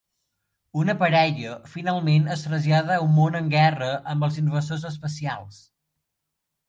Una 0.83 0.93
parella 1.01 1.51
finalment 1.73 2.25
es 2.35 2.45
trasllada 2.47 2.95
a 2.95 3.05
un 3.09 3.13
món 3.19 3.37
en 3.41 3.53
guerra 3.55 3.91
amb 4.15 4.29
els 4.29 4.41
invasors 4.45 4.87
espacials. 4.93 5.61